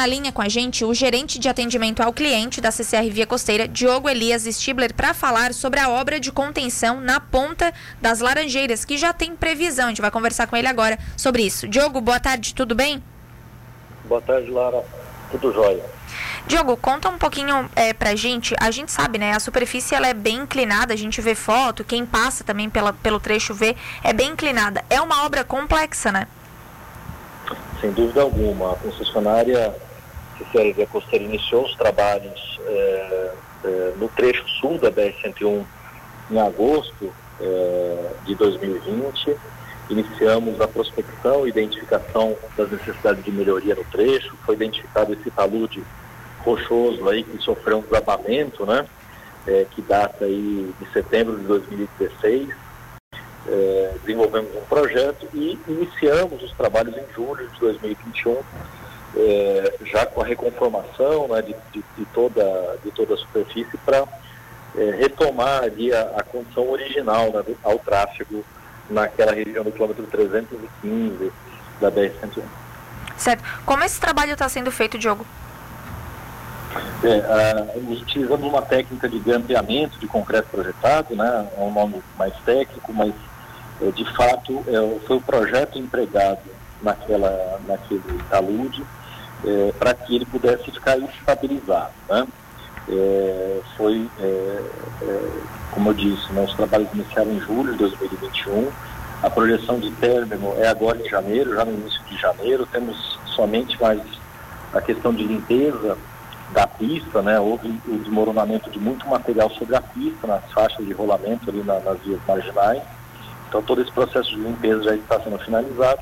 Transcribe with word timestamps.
na 0.00 0.06
linha 0.06 0.32
com 0.32 0.40
a 0.40 0.48
gente 0.48 0.82
o 0.82 0.94
gerente 0.94 1.38
de 1.38 1.46
atendimento 1.46 2.00
ao 2.00 2.10
cliente 2.10 2.58
da 2.58 2.70
CCR 2.70 3.10
Via 3.10 3.26
Costeira, 3.26 3.68
Diogo 3.68 4.08
Elias 4.08 4.44
Stibler, 4.44 4.94
para 4.94 5.12
falar 5.12 5.52
sobre 5.52 5.78
a 5.78 5.90
obra 5.90 6.18
de 6.18 6.32
contenção 6.32 7.02
na 7.02 7.20
ponta 7.20 7.70
das 8.00 8.20
Laranjeiras, 8.20 8.82
que 8.82 8.96
já 8.96 9.12
tem 9.12 9.36
previsão. 9.36 9.84
A 9.84 9.88
gente 9.88 10.00
vai 10.00 10.10
conversar 10.10 10.46
com 10.46 10.56
ele 10.56 10.66
agora 10.66 10.98
sobre 11.18 11.42
isso. 11.42 11.68
Diogo, 11.68 12.00
boa 12.00 12.18
tarde, 12.18 12.54
tudo 12.54 12.74
bem? 12.74 13.02
Boa 14.06 14.22
tarde, 14.22 14.50
Lara. 14.50 14.82
Tudo 15.30 15.52
jóia. 15.52 15.84
Diogo, 16.46 16.78
conta 16.78 17.10
um 17.10 17.18
pouquinho 17.18 17.68
é, 17.76 17.92
pra 17.92 18.16
gente. 18.16 18.54
A 18.58 18.70
gente 18.70 18.90
sabe, 18.90 19.18
né? 19.18 19.32
A 19.32 19.38
superfície 19.38 19.94
ela 19.94 20.08
é 20.08 20.14
bem 20.14 20.38
inclinada, 20.38 20.94
a 20.94 20.96
gente 20.96 21.20
vê 21.20 21.34
foto, 21.34 21.84
quem 21.84 22.06
passa 22.06 22.42
também 22.42 22.70
pela, 22.70 22.94
pelo 22.94 23.20
trecho 23.20 23.52
vê, 23.52 23.76
é 24.02 24.14
bem 24.14 24.30
inclinada. 24.30 24.82
É 24.88 24.98
uma 24.98 25.26
obra 25.26 25.44
complexa, 25.44 26.10
né? 26.10 26.26
Sem 27.82 27.92
dúvida 27.92 28.22
alguma. 28.22 28.72
A 28.72 28.76
concessionária 28.76 29.89
CCLV 30.40 30.86
Costeira 30.86 31.24
iniciou 31.24 31.64
os 31.64 31.74
trabalhos 31.76 32.60
é, 32.66 33.32
é, 33.64 33.92
no 33.96 34.08
trecho 34.08 34.46
sul 34.60 34.78
da 34.78 34.90
BR-101 34.90 35.64
em 36.30 36.40
agosto 36.40 37.12
é, 37.40 38.10
de 38.24 38.34
2020. 38.34 39.36
Iniciamos 39.90 40.60
a 40.60 40.68
prospecção 40.68 41.46
e 41.46 41.50
identificação 41.50 42.36
das 42.56 42.70
necessidades 42.70 43.24
de 43.24 43.32
melhoria 43.32 43.74
no 43.74 43.84
trecho. 43.84 44.36
Foi 44.46 44.54
identificado 44.54 45.12
esse 45.12 45.30
talude 45.30 45.82
rochoso 46.38 47.08
aí 47.08 47.24
que 47.24 47.38
sofreu 47.42 47.78
um 47.78 47.82
desabamento, 47.82 48.64
né? 48.64 48.86
Que 49.72 49.82
data 49.82 50.26
aí 50.26 50.72
de 50.78 50.92
setembro 50.92 51.36
de 51.36 51.44
2016. 51.44 52.50
É, 53.48 53.94
desenvolvemos 54.02 54.54
um 54.54 54.60
projeto 54.66 55.26
e 55.34 55.58
iniciamos 55.66 56.40
os 56.40 56.52
trabalhos 56.52 56.96
em 56.96 57.14
julho 57.14 57.48
de 57.48 57.58
2021, 57.58 58.38
é, 59.16 59.74
já 59.86 60.06
com 60.06 60.20
a 60.20 60.24
reconformação 60.24 61.28
né, 61.28 61.42
de, 61.42 61.54
de, 61.72 61.84
de, 61.96 62.04
toda, 62.14 62.78
de 62.84 62.90
toda 62.92 63.14
a 63.14 63.16
superfície 63.16 63.76
para 63.84 64.04
é, 64.76 64.90
retomar 64.92 65.64
ali 65.64 65.92
a, 65.92 66.02
a 66.16 66.22
condição 66.22 66.70
original 66.70 67.32
né, 67.32 67.42
ao 67.62 67.78
tráfego 67.78 68.44
naquela 68.88 69.32
região 69.32 69.64
do 69.64 69.72
quilômetro 69.72 70.04
315 70.06 71.32
da 71.80 71.90
BR-101. 71.90 72.42
Certo. 73.16 73.44
Como 73.64 73.84
esse 73.84 74.00
trabalho 74.00 74.32
está 74.32 74.48
sendo 74.48 74.70
feito, 74.70 74.98
Diogo? 74.98 75.26
É, 77.02 77.76
uh, 77.76 77.92
utilizamos 77.92 78.46
uma 78.46 78.62
técnica 78.62 79.08
de 79.08 79.18
grampeamento 79.18 79.98
de 79.98 80.06
concreto 80.06 80.48
projetado, 80.50 81.16
né, 81.16 81.48
é 81.56 81.60
um 81.60 81.72
nome 81.72 82.00
mais 82.16 82.34
técnico, 82.44 82.92
mas 82.92 83.12
é, 83.82 83.90
de 83.90 84.04
fato 84.14 84.64
é, 84.68 85.06
foi 85.06 85.16
o 85.16 85.20
projeto 85.20 85.78
empregado 85.78 86.40
naquela, 86.82 87.60
naquele 87.66 88.02
talude 88.28 88.84
é, 89.44 89.72
para 89.78 89.94
que 89.94 90.16
ele 90.16 90.26
pudesse 90.26 90.70
ficar 90.70 90.98
estabilizado. 90.98 91.92
Né? 92.08 92.26
É, 92.88 93.60
foi, 93.76 94.08
é, 94.20 94.62
como 95.70 95.90
eu 95.90 95.94
disse, 95.94 96.32
né, 96.32 96.44
os 96.44 96.54
trabalhos 96.54 96.88
iniciaram 96.92 97.32
em 97.32 97.40
julho 97.40 97.72
de 97.72 97.78
2021, 97.78 98.70
a 99.22 99.28
projeção 99.28 99.78
de 99.78 99.90
término 99.92 100.54
é 100.58 100.66
agora 100.66 100.98
em 100.98 101.08
janeiro, 101.08 101.54
já 101.54 101.64
no 101.64 101.72
início 101.72 102.02
de 102.04 102.16
janeiro, 102.16 102.66
temos 102.66 103.18
somente 103.26 103.80
mais 103.80 104.00
a 104.72 104.80
questão 104.80 105.12
de 105.12 105.24
limpeza 105.24 105.96
da 106.52 106.66
pista, 106.66 107.22
né? 107.22 107.38
Houve 107.38 107.68
o 107.86 107.98
desmoronamento 107.98 108.70
de 108.70 108.78
muito 108.78 109.06
material 109.06 109.50
sobre 109.50 109.76
a 109.76 109.80
pista, 109.80 110.26
nas 110.26 110.44
faixas 110.52 110.84
de 110.84 110.92
rolamento 110.92 111.50
ali 111.50 111.62
na, 111.62 111.78
nas 111.80 111.98
vias 112.00 112.20
marginais. 112.26 112.82
Então 113.48 113.62
todo 113.62 113.82
esse 113.82 113.92
processo 113.92 114.30
de 114.30 114.36
limpeza 114.36 114.84
já 114.84 114.94
está 114.94 115.20
sendo 115.20 115.38
finalizado 115.38 116.00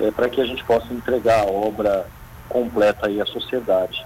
é, 0.00 0.10
para 0.10 0.28
que 0.28 0.40
a 0.40 0.46
gente 0.46 0.64
possa 0.64 0.92
entregar 0.92 1.40
a 1.40 1.50
obra 1.50 2.06
completa 2.48 3.06
aí 3.06 3.20
à 3.20 3.26
sociedade. 3.26 4.04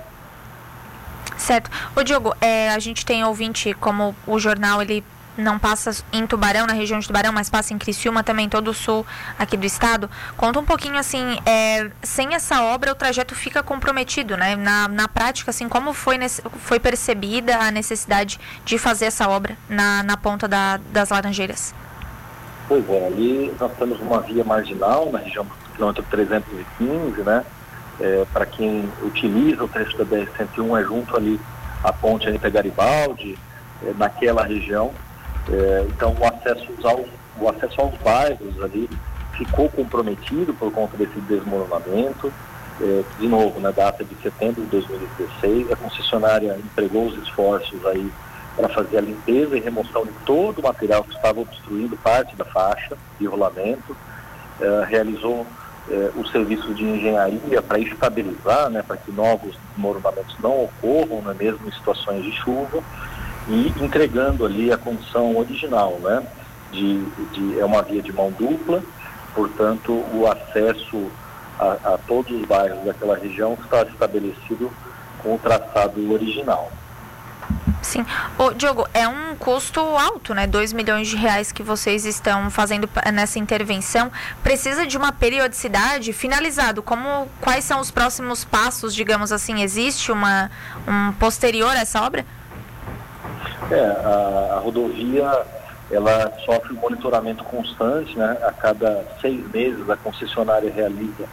Certo. 1.37 1.71
Ô 1.95 2.03
Diogo, 2.03 2.35
é, 2.41 2.71
a 2.71 2.79
gente 2.79 3.07
tem 3.07 3.25
ouvinte, 3.25 3.73
como 3.75 4.15
o 4.27 4.39
jornal 4.39 4.83
ele 4.83 5.05
não 5.39 5.59
passa 5.59 6.05
em 6.13 6.27
Tubarão, 6.27 6.67
na 6.67 6.73
região 6.73 6.99
de 6.99 7.07
Tubarão, 7.07 7.33
mas 7.33 7.49
passa 7.49 7.73
em 7.73 7.79
Criciúma 7.79 8.25
também, 8.25 8.49
todo 8.49 8.69
o 8.69 8.75
sul 8.75 9.07
aqui 9.39 9.57
do 9.57 9.65
estado. 9.65 10.11
Conta 10.37 10.59
um 10.59 10.65
pouquinho 10.65 10.99
assim, 10.99 11.39
é, 11.47 11.91
sem 12.03 12.35
essa 12.35 12.63
obra 12.65 12.93
o 12.93 12.95
trajeto 12.95 13.35
fica 13.35 13.63
comprometido, 13.63 14.37
né? 14.37 14.57
Na, 14.57 14.89
na 14.89 15.09
prática, 15.09 15.51
assim, 15.51 15.69
como 15.69 15.95
foi, 15.95 16.19
foi 16.59 16.81
percebida 16.81 17.57
a 17.57 17.71
necessidade 17.71 18.39
de 18.65 18.79
fazer 18.79 19.07
essa 19.07 19.29
obra 19.29 19.57
na, 19.69 20.03
na 20.03 20.17
ponta 20.17 20.49
da, 20.49 20.79
das 20.91 21.11
Laranjeiras? 21.11 21.75
Pois 22.67 22.89
é, 22.91 23.07
ali 23.07 23.55
nós 23.59 23.73
temos 23.79 24.01
uma 24.01 24.21
via 24.21 24.45
marginal 24.45 25.11
na 25.11 25.21
região 25.21 25.45
do 25.45 25.73
quilômetro 25.75 26.05
315, 26.11 27.23
né? 27.23 27.45
É, 28.01 28.25
Para 28.33 28.47
quem 28.47 28.89
utiliza 29.03 29.65
o 29.65 29.69
trecho 29.69 29.97
da 29.99 30.05
BR-101 30.05 30.81
é 30.81 30.85
junto 30.85 31.17
ali 31.17 31.41
à 31.83 31.93
ponte 31.93 32.29
Anitta 32.29 32.49
Garibaldi, 32.49 33.39
é, 33.83 33.93
naquela 33.97 34.45
região. 34.45 34.93
É, 35.51 35.87
então 35.89 36.15
o 36.19 36.27
acesso, 36.27 36.69
aos, 36.85 37.07
o 37.41 37.49
acesso 37.49 37.81
aos 37.81 37.95
bairros 37.99 38.63
ali 38.63 38.89
ficou 39.37 39.69
comprometido 39.69 40.53
por 40.55 40.73
conta 40.73 40.97
desse 40.97 41.19
desmoronamento. 41.21 42.33
É, 42.81 43.03
de 43.19 43.27
novo, 43.27 43.59
na 43.59 43.73
data 43.73 44.05
de 44.05 44.15
setembro 44.23 44.63
de 44.63 44.69
2016, 44.69 45.73
a 45.73 45.77
concessionária 45.77 46.57
empregou 46.59 47.07
os 47.07 47.19
esforços 47.23 47.85
aí 47.87 48.13
para 48.57 48.69
fazer 48.69 48.99
a 48.99 49.01
limpeza 49.01 49.57
e 49.57 49.61
remoção 49.61 50.05
de 50.05 50.13
todo 50.27 50.59
o 50.59 50.63
material 50.63 51.05
que 51.05 51.15
estava 51.15 51.41
obstruindo 51.41 51.97
parte 51.97 52.35
da 52.35 52.45
faixa 52.45 52.97
de 53.19 53.27
rolamento, 53.27 53.97
é, 54.61 54.85
realizou 54.85 55.47
é, 55.91 56.11
o 56.17 56.27
serviço 56.29 56.75
de 56.75 56.85
engenharia 56.85 57.63
para 57.63 57.79
estabilizar, 57.79 58.71
né, 58.71 58.83
para 58.83 58.97
que 58.97 59.11
novos 59.11 59.57
desmoronamentos 59.71 60.37
não 60.43 60.65
ocorram, 60.65 61.23
né, 61.23 61.35
mesmo 61.39 61.67
em 61.67 61.73
situações 61.73 62.25
de 62.25 62.33
chuva, 62.33 62.83
e 63.49 63.73
entregando 63.83 64.45
ali 64.45 64.71
a 64.71 64.77
condição 64.77 65.37
original, 65.37 65.99
né? 66.03 66.23
De, 66.71 67.03
de, 67.33 67.59
é 67.59 67.65
uma 67.65 67.83
via 67.83 68.03
de 68.03 68.13
mão 68.13 68.31
dupla, 68.31 68.83
portanto 69.35 69.93
o 70.13 70.27
acesso 70.31 71.11
a, 71.59 71.95
a 71.95 71.99
todos 72.07 72.31
os 72.31 72.47
bairros 72.47 72.85
daquela 72.85 73.17
região 73.17 73.55
está 73.55 73.83
estabelecido 73.83 74.71
com 75.23 75.35
o 75.35 75.39
traçado 75.39 76.13
original. 76.13 76.71
Sim. 77.89 78.05
Ô, 78.37 78.53
Diogo, 78.53 78.87
é 78.93 79.09
um 79.09 79.35
custo 79.35 79.81
alto, 79.81 80.35
né? 80.35 80.47
2 80.47 80.75
milhões 80.75 81.09
de 81.09 81.17
reais 81.17 81.51
que 81.51 81.63
vocês 81.63 82.05
estão 82.05 82.51
fazendo 82.51 82.87
nessa 83.15 83.39
intervenção. 83.39 84.13
Precisa 84.43 84.87
de 84.87 84.99
uma 84.99 85.11
periodicidade 85.11 86.13
finalizado. 86.13 86.83
Como 86.83 87.27
quais 87.41 87.65
são 87.65 87.81
os 87.81 87.91
próximos 87.91 88.45
passos, 88.45 88.95
digamos 88.95 89.33
assim? 89.33 89.63
Existe 89.63 90.13
uma 90.13 90.51
um 90.87 91.13
posterior 91.13 91.71
a 91.71 91.81
essa 91.81 92.03
obra? 92.03 92.27
É, 93.71 93.81
a, 93.81 94.57
a 94.57 94.59
rodovia 94.59 95.47
ela 95.91 96.31
sofre 96.45 96.75
um 96.75 96.77
monitoramento 96.77 97.43
constante, 97.43 98.19
né? 98.19 98.37
A 98.43 98.53
cada 98.53 99.03
seis 99.19 99.51
meses 99.51 99.89
a 99.89 99.97
concessionária 99.97 100.71
realiza 100.71 101.25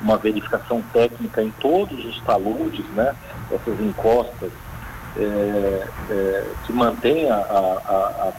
uma 0.00 0.16
verificação 0.16 0.80
técnica 0.92 1.42
em 1.42 1.50
todos 1.58 2.04
os 2.04 2.20
taludes, 2.20 2.86
né? 2.94 3.16
Essas 3.50 3.80
encostas 3.80 4.52
é, 5.16 5.86
é, 6.10 6.44
que 6.64 6.72
mantém 6.72 7.30
a, 7.30 7.36
a, 7.36 8.28
a, 8.28 8.32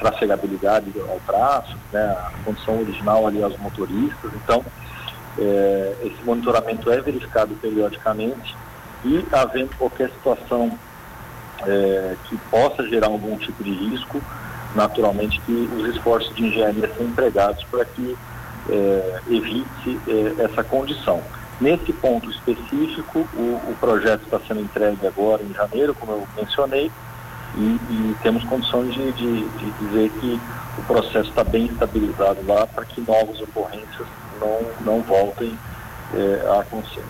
ao 1.01 1.19
traço, 1.25 1.77
né? 1.91 2.01
A 2.01 2.31
condição 2.43 2.79
original 2.79 3.27
ali 3.27 3.41
aos 3.41 3.57
motoristas. 3.57 4.31
Então, 4.35 4.63
é, 5.37 5.95
esse 6.03 6.23
monitoramento 6.23 6.89
é 6.91 7.01
verificado 7.01 7.55
periodicamente 7.55 8.55
e 9.03 9.25
havendo 9.31 9.75
qualquer 9.77 10.09
situação 10.09 10.77
é, 11.65 12.15
que 12.25 12.37
possa 12.49 12.87
gerar 12.87 13.07
algum 13.07 13.37
tipo 13.37 13.63
de 13.63 13.71
risco, 13.71 14.21
naturalmente 14.75 15.39
que 15.41 15.69
os 15.77 15.95
esforços 15.95 16.35
de 16.35 16.45
engenharia 16.45 16.91
são 16.95 17.05
empregados 17.05 17.63
para 17.65 17.85
que 17.85 18.17
é, 18.69 19.19
evite 19.29 19.99
é, 20.07 20.43
essa 20.43 20.63
condição. 20.63 21.21
Nesse 21.59 21.93
ponto 21.93 22.29
específico, 22.29 23.27
o, 23.33 23.71
o 23.71 23.77
projeto 23.79 24.23
está 24.23 24.39
sendo 24.47 24.61
entregue 24.61 25.07
agora 25.07 25.41
em 25.41 25.53
janeiro, 25.53 25.95
como 25.95 26.11
eu 26.11 26.27
mencionei, 26.35 26.91
e, 27.55 27.61
e 27.61 28.15
temos 28.21 28.43
condições 28.43 28.93
de, 28.93 29.11
de, 29.13 29.47
de, 29.49 29.71
dizer 29.79 30.09
que 30.19 30.39
o 30.77 30.83
processo 30.83 31.29
está 31.29 31.43
bem 31.43 31.67
estabilizado 31.67 32.39
lá 32.45 32.67
para 32.67 32.83
que 32.83 32.99
novas 32.99 33.39
ocorrências 33.39 34.07
não, 34.39 34.59
não 34.81 35.01
voltem 35.01 35.57
é, 36.13 36.47
a 36.49 36.61
acontecer. 36.61 37.03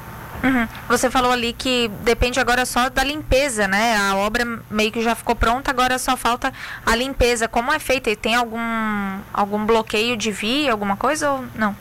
Uhum. 0.44 0.68
Você 0.88 1.10
falou 1.10 1.32
ali 1.32 1.54
que 1.54 1.88
depende 2.04 2.40
agora 2.40 2.66
só 2.68 2.88
da 2.90 3.04
limpeza, 3.04 3.68
né? 3.68 3.98
A 3.98 4.16
obra 4.18 4.46
meio 4.70 4.92
que 4.92 5.02
já 5.02 5.16
ficou 5.16 5.36
pronta, 5.36 5.72
agora 5.72 5.98
só 5.98 6.16
falta 6.16 6.54
a 6.86 6.96
limpeza. 6.96 7.48
Como 7.48 7.74
é 7.74 7.80
feita? 7.80 8.16
Tem 8.16 8.36
algum, 8.36 8.60
algum 9.34 9.66
bloqueio 9.66 10.16
de 10.16 10.32
via, 10.32 10.72
alguma 10.72 10.96
coisa 10.96 11.32
ou 11.32 11.46
não? 11.56 11.76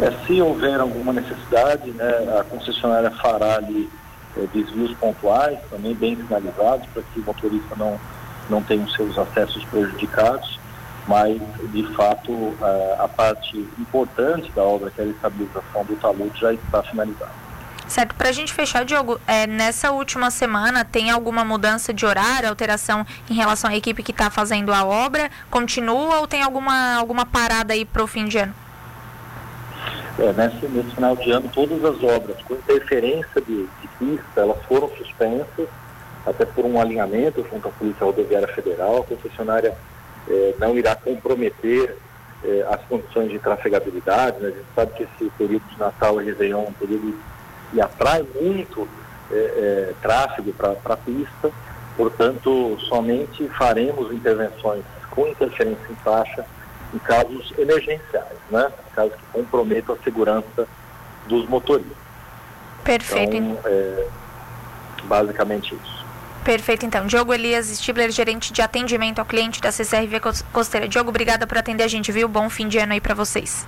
É, 0.00 0.26
se 0.26 0.40
houver 0.40 0.80
alguma 0.80 1.12
necessidade, 1.12 1.90
né, 1.92 2.38
a 2.38 2.44
concessionária 2.44 3.10
fará 3.10 3.56
ali 3.56 3.88
é, 4.36 4.46
desvios 4.52 4.92
pontuais, 4.94 5.58
também 5.70 5.94
bem 5.94 6.16
finalizados, 6.16 6.86
para 6.92 7.02
que 7.02 7.20
o 7.20 7.24
motorista 7.24 7.76
não, 7.76 8.00
não 8.50 8.62
tenha 8.62 8.84
os 8.84 8.92
seus 8.94 9.16
acessos 9.18 9.64
prejudicados 9.66 10.58
mas 11.06 11.40
de 11.70 11.82
fato 11.94 12.54
a 12.98 13.08
parte 13.08 13.58
importante 13.78 14.50
da 14.52 14.62
obra, 14.62 14.90
que 14.90 15.00
é 15.00 15.04
a 15.04 15.08
estabilização 15.08 15.84
do 15.84 15.96
talude, 15.96 16.40
já 16.40 16.52
está 16.52 16.82
finalizada. 16.82 17.44
Certo, 17.86 18.14
para 18.14 18.30
a 18.30 18.32
gente 18.32 18.52
fechar, 18.52 18.84
Diogo, 18.84 19.20
é, 19.26 19.46
nessa 19.46 19.92
última 19.92 20.30
semana 20.30 20.86
tem 20.86 21.10
alguma 21.10 21.44
mudança 21.44 21.92
de 21.92 22.06
horário, 22.06 22.48
alteração 22.48 23.06
em 23.28 23.34
relação 23.34 23.70
à 23.70 23.76
equipe 23.76 24.02
que 24.02 24.10
está 24.10 24.30
fazendo 24.30 24.72
a 24.72 24.84
obra? 24.84 25.30
Continua 25.50 26.20
ou 26.20 26.26
tem 26.26 26.42
alguma, 26.42 26.94
alguma 26.94 27.26
parada 27.26 27.74
aí 27.74 27.84
para 27.84 28.02
o 28.02 28.06
fim 28.06 28.24
de 28.24 28.38
ano? 28.38 28.54
É, 30.18 30.32
nesse, 30.32 30.66
nesse 30.68 30.94
final 30.94 31.16
de 31.16 31.30
ano, 31.32 31.50
todas 31.52 31.84
as 31.84 32.02
obras 32.02 32.40
com 32.42 32.54
interferência 32.54 33.40
de, 33.40 33.66
de 33.66 33.88
pista, 33.98 34.40
elas 34.40 34.62
foram 34.64 34.88
suspensas, 34.90 35.68
até 36.24 36.44
por 36.44 36.64
um 36.64 36.80
alinhamento 36.80 37.44
junto 37.50 37.68
à 37.68 37.70
Polícia 37.72 38.04
Rodoviária 38.04 38.48
Federal. 38.48 38.98
A 38.98 39.04
concessionária 39.04 39.76
é, 40.28 40.54
não 40.58 40.78
irá 40.78 40.94
comprometer 40.94 41.96
é, 42.44 42.66
as 42.70 42.80
condições 42.82 43.30
de 43.30 43.38
trafegabilidade. 43.40 44.38
Né? 44.40 44.48
A 44.48 44.50
gente 44.52 44.66
sabe 44.74 44.92
que 44.92 45.02
esse 45.02 45.30
período 45.36 45.64
de 45.68 45.78
Natal 45.78 46.22
e 46.22 46.26
Réveillon 46.26 46.64
é 46.64 46.68
um 46.68 46.72
período 46.72 47.18
que 47.70 47.80
atrai 47.80 48.24
muito 48.40 48.88
é, 49.32 49.36
é, 49.36 49.94
tráfego 50.00 50.52
para 50.52 50.76
a 50.84 50.96
pista. 50.96 51.50
Portanto, 51.96 52.78
somente 52.88 53.48
faremos 53.48 54.12
intervenções 54.12 54.84
com 55.10 55.26
interferência 55.26 55.86
em 55.90 55.94
faixa 55.96 56.44
em 56.92 56.98
casos 56.98 57.52
emergenciais, 57.58 58.38
né? 58.50 58.70
casos 58.94 59.14
que 59.14 59.26
comprometam 59.32 59.94
a 59.94 60.04
segurança 60.04 60.68
dos 61.26 61.48
motoristas. 61.48 61.96
Perfeito. 62.82 63.36
Então, 63.36 63.58
é, 63.64 64.06
basicamente 65.04 65.74
isso. 65.74 66.04
Perfeito, 66.44 66.84
então. 66.84 67.06
Diogo 67.06 67.32
Elias 67.32 67.68
Stibler, 67.68 68.10
gerente 68.10 68.52
de 68.52 68.60
atendimento 68.60 69.18
ao 69.18 69.24
cliente 69.24 69.62
da 69.62 69.72
CCRV 69.72 70.20
Costeira. 70.52 70.86
Diogo, 70.86 71.08
obrigada 71.08 71.46
por 71.46 71.56
atender 71.56 71.84
a 71.84 71.88
gente, 71.88 72.12
viu? 72.12 72.28
Bom 72.28 72.50
fim 72.50 72.68
de 72.68 72.78
ano 72.78 72.92
aí 72.92 73.00
para 73.00 73.14
vocês. 73.14 73.66